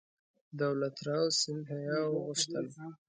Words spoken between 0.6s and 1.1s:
دولت